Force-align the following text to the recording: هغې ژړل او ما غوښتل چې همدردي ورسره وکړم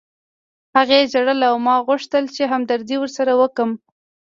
هغې 0.77 0.99
ژړل 1.11 1.39
او 1.49 1.55
ما 1.65 1.75
غوښتل 1.87 2.23
چې 2.35 2.43
همدردي 2.53 2.95
ورسره 2.99 3.31
وکړم 3.41 3.71